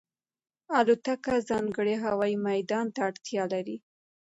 الوتکه 0.77 1.33
ځانګړی 1.49 1.95
هوايي 2.05 2.37
میدان 2.47 2.85
ته 2.93 2.99
اړتیا 3.07 3.43
لري. 3.53 3.77